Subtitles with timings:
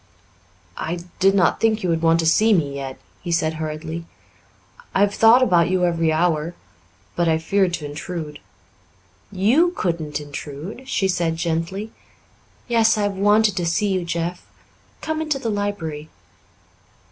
[0.79, 4.05] "I did not think you would want to see me yet," he said hurriedly.
[4.95, 6.55] "I have thought about you every hour
[7.15, 8.39] but I feared to intrude."
[9.31, 11.91] "You couldn't intrude," she said gently.
[12.67, 14.43] "Yes, I have wanted to see you, Jeff.
[15.01, 16.09] Come into the library."